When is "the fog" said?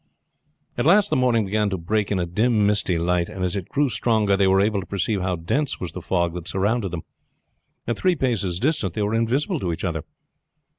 5.91-6.33